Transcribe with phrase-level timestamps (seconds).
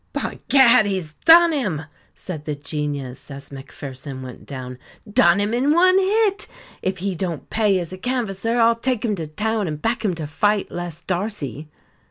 [0.13, 0.87] "By Gad!
[0.87, 1.83] he's done him,"
[2.15, 6.47] said the Genius, as Macpherson went down, "done him in one hit.
[6.81, 10.15] If he don't pay as a canvasser I'll take him to town and back him
[10.15, 11.69] to fight Les Darcy.